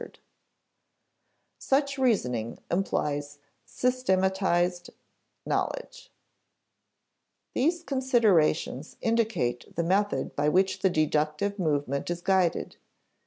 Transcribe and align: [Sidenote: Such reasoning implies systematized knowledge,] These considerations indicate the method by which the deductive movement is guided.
[Sidenote: 0.01 0.19
Such 1.59 1.97
reasoning 1.99 2.57
implies 2.71 3.37
systematized 3.65 4.89
knowledge,] 5.45 6.11
These 7.53 7.83
considerations 7.83 8.97
indicate 9.01 9.75
the 9.75 9.83
method 9.83 10.35
by 10.35 10.49
which 10.49 10.79
the 10.79 10.89
deductive 10.89 11.59
movement 11.59 12.09
is 12.09 12.21
guided. 12.23 12.77